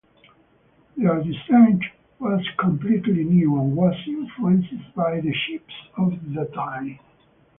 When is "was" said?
2.17-2.41, 3.75-3.93